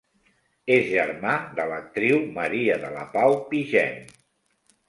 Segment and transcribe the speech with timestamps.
[0.75, 4.05] És germà de l'actriu Maria de la Pau Pigem.